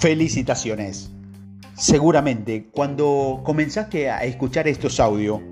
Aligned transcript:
Felicitaciones. 0.00 1.10
Seguramente 1.76 2.68
cuando 2.72 3.42
comenzaste 3.44 4.08
a 4.08 4.24
escuchar 4.24 4.66
estos 4.66 4.98
audios, 4.98 5.42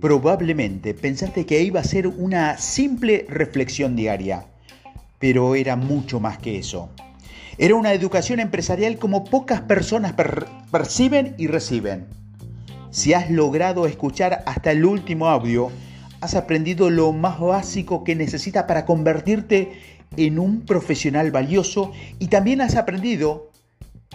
probablemente 0.00 0.94
pensaste 0.94 1.44
que 1.44 1.60
iba 1.60 1.80
a 1.80 1.84
ser 1.84 2.06
una 2.06 2.56
simple 2.56 3.26
reflexión 3.28 3.94
diaria, 3.94 4.46
pero 5.18 5.54
era 5.54 5.76
mucho 5.76 6.20
más 6.20 6.38
que 6.38 6.58
eso. 6.58 6.88
Era 7.58 7.74
una 7.74 7.92
educación 7.92 8.40
empresarial 8.40 8.96
como 8.96 9.24
pocas 9.24 9.60
personas 9.60 10.14
perciben 10.70 11.34
y 11.36 11.48
reciben. 11.48 12.06
Si 12.90 13.12
has 13.12 13.30
logrado 13.30 13.86
escuchar 13.86 14.42
hasta 14.46 14.70
el 14.70 14.86
último 14.86 15.28
audio, 15.28 15.70
has 16.22 16.34
aprendido 16.34 16.88
lo 16.88 17.12
más 17.12 17.38
básico 17.38 18.04
que 18.04 18.16
necesitas 18.16 18.64
para 18.64 18.86
convertirte 18.86 19.72
en 20.16 20.38
un 20.38 20.62
profesional 20.62 21.30
valioso 21.30 21.92
y 22.18 22.28
también 22.28 22.62
has 22.62 22.76
aprendido 22.76 23.51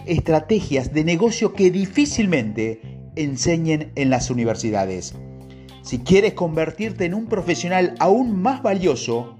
estrategias 0.06 0.92
de 0.92 1.04
negocio 1.04 1.52
que 1.52 1.70
difícilmente 1.70 2.80
enseñen 3.16 3.92
en 3.94 4.10
las 4.10 4.30
universidades. 4.30 5.14
Si 5.82 5.98
quieres 5.98 6.34
convertirte 6.34 7.04
en 7.04 7.14
un 7.14 7.26
profesional 7.26 7.94
aún 7.98 8.40
más 8.40 8.62
valioso, 8.62 9.36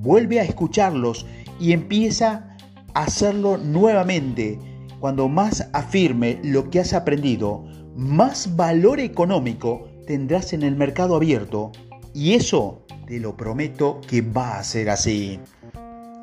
vuelve 0.00 0.40
a 0.40 0.44
escucharlos 0.44 1.26
y 1.60 1.72
empieza 1.72 2.56
a 2.94 3.04
hacerlo 3.04 3.58
nuevamente. 3.58 4.58
Cuando 5.00 5.28
más 5.28 5.68
afirme 5.72 6.40
lo 6.42 6.70
que 6.70 6.80
has 6.80 6.94
aprendido, 6.94 7.64
más 7.94 8.56
valor 8.56 9.00
económico 9.00 9.88
tendrás 10.06 10.52
en 10.52 10.62
el 10.62 10.76
mercado 10.76 11.14
abierto. 11.14 11.72
Y 12.12 12.32
eso 12.34 12.84
te 13.06 13.20
lo 13.20 13.36
prometo 13.36 14.00
que 14.08 14.22
va 14.22 14.58
a 14.58 14.64
ser 14.64 14.90
así. 14.90 15.40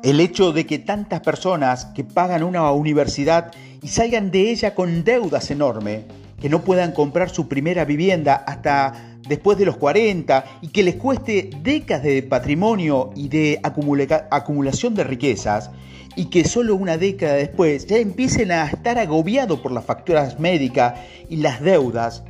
El 0.02 0.18
hecho 0.18 0.52
de 0.52 0.66
que 0.66 0.80
tantas 0.80 1.20
personas 1.20 1.84
que 1.86 2.02
pagan 2.02 2.42
una 2.42 2.72
universidad 2.72 3.52
y 3.82 3.88
salgan 3.88 4.32
de 4.32 4.50
ella 4.50 4.74
con 4.74 5.04
deudas 5.04 5.50
enormes, 5.52 6.02
que 6.40 6.48
no 6.48 6.62
puedan 6.62 6.90
comprar 6.90 7.30
su 7.30 7.46
primera 7.46 7.84
vivienda 7.84 8.34
hasta 8.34 9.16
después 9.28 9.58
de 9.58 9.64
los 9.64 9.76
40 9.76 10.44
y 10.60 10.68
que 10.68 10.82
les 10.82 10.96
cueste 10.96 11.50
décadas 11.62 12.02
de 12.02 12.20
patrimonio 12.24 13.10
y 13.14 13.28
de 13.28 13.60
acumulación 13.62 14.96
de 14.96 15.04
riquezas 15.04 15.70
y 16.16 16.26
que 16.26 16.44
solo 16.44 16.74
una 16.74 16.98
década 16.98 17.34
después 17.34 17.86
ya 17.86 17.98
empiecen 17.98 18.50
a 18.50 18.66
estar 18.66 18.98
agobiados 18.98 19.60
por 19.60 19.70
las 19.70 19.84
facturas 19.84 20.40
médicas 20.40 20.94
y 21.28 21.36
las 21.36 21.60
deudas, 21.60 22.24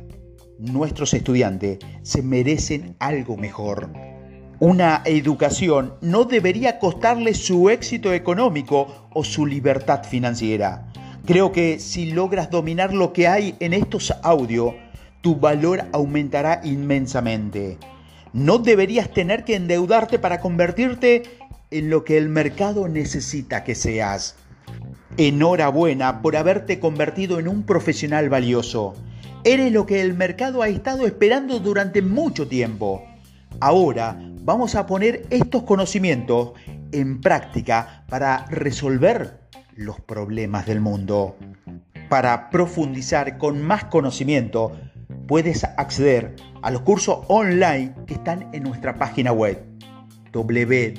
nuestros 0.59 1.11
estudiantes 1.15 1.79
se 2.03 2.21
merecen 2.21 2.95
algo 2.99 3.35
mejor. 3.35 3.89
Una 4.65 5.01
educación 5.03 5.95
no 5.99 6.23
debería 6.23 6.79
costarle 6.79 7.33
su 7.33 7.69
éxito 7.69 8.13
económico 8.13 9.09
o 9.13 9.25
su 9.25 9.45
libertad 9.45 10.05
financiera. 10.05 10.87
Creo 11.25 11.51
que 11.51 11.79
si 11.79 12.13
logras 12.13 12.49
dominar 12.49 12.93
lo 12.93 13.11
que 13.11 13.27
hay 13.27 13.57
en 13.59 13.73
estos 13.73 14.13
audios, 14.23 14.73
tu 15.19 15.35
valor 15.35 15.83
aumentará 15.91 16.61
inmensamente. 16.63 17.77
No 18.31 18.57
deberías 18.57 19.11
tener 19.11 19.43
que 19.43 19.55
endeudarte 19.55 20.17
para 20.17 20.39
convertirte 20.39 21.23
en 21.69 21.89
lo 21.89 22.05
que 22.05 22.17
el 22.17 22.29
mercado 22.29 22.87
necesita 22.87 23.65
que 23.65 23.75
seas. 23.75 24.37
Enhorabuena 25.17 26.21
por 26.21 26.37
haberte 26.37 26.79
convertido 26.79 27.37
en 27.37 27.49
un 27.49 27.63
profesional 27.63 28.29
valioso. 28.29 28.93
Eres 29.43 29.73
lo 29.73 29.85
que 29.85 29.99
el 29.99 30.13
mercado 30.13 30.61
ha 30.61 30.69
estado 30.69 31.05
esperando 31.05 31.59
durante 31.59 32.01
mucho 32.01 32.47
tiempo. 32.47 33.03
Ahora 33.59 34.17
vamos 34.43 34.75
a 34.75 34.85
poner 34.85 35.25
estos 35.29 35.63
conocimientos 35.63 36.51
en 36.91 37.21
práctica 37.21 38.03
para 38.09 38.45
resolver 38.47 39.39
los 39.75 39.99
problemas 40.01 40.65
del 40.65 40.81
mundo. 40.81 41.37
Para 42.09 42.49
profundizar 42.49 43.37
con 43.37 43.61
más 43.61 43.85
conocimiento, 43.85 44.73
puedes 45.27 45.63
acceder 45.63 46.35
a 46.61 46.69
los 46.71 46.81
cursos 46.81 47.19
online 47.27 47.95
que 48.05 48.15
están 48.15 48.49
en 48.53 48.63
nuestra 48.63 48.95
página 48.95 49.31
web 49.31 49.63
www.conesi.ar. 50.31 50.93